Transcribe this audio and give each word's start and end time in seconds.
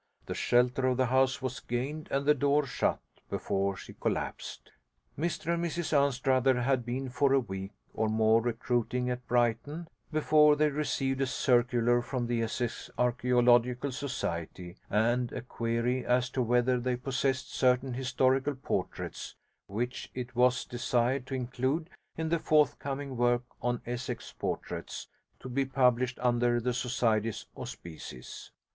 The 0.25 0.33
shelter 0.33 0.87
of 0.87 0.97
the 0.97 1.05
house 1.05 1.43
was 1.43 1.59
gained 1.59 2.07
and 2.09 2.25
the 2.25 2.33
door 2.33 2.65
shut 2.65 2.99
before 3.29 3.75
she 3.77 3.93
collapsed. 3.93 4.71
Mr 5.15 5.53
and 5.53 5.63
Mrs 5.63 5.93
Anstruther 5.93 6.59
had 6.63 6.83
been 6.83 7.07
for 7.11 7.33
a 7.33 7.39
week 7.39 7.73
or 7.93 8.09
more 8.09 8.41
recruiting 8.41 9.11
at 9.11 9.27
Brighton 9.27 9.87
before 10.11 10.55
they 10.55 10.69
received 10.71 11.21
a 11.21 11.27
circular 11.27 12.01
from 12.01 12.25
the 12.25 12.41
Essex 12.41 12.89
Archaeological 12.97 13.91
Society, 13.91 14.75
and 14.89 15.31
a 15.33 15.41
query 15.43 16.03
as 16.03 16.31
to 16.31 16.41
whether 16.41 16.79
they 16.79 16.95
possessed 16.95 17.53
certain 17.53 17.93
historical 17.93 18.55
portraits 18.55 19.35
which 19.67 20.09
it 20.15 20.35
was 20.35 20.65
desired 20.65 21.27
to 21.27 21.35
include 21.35 21.91
in 22.17 22.29
the 22.29 22.39
forthcoming 22.39 23.15
work 23.17 23.43
on 23.61 23.83
Essex 23.85 24.33
Portraits, 24.33 25.09
to 25.39 25.47
be 25.47 25.63
published 25.63 26.17
under 26.23 26.59
the 26.59 26.73
Society's 26.73 27.45
auspices. 27.55 28.51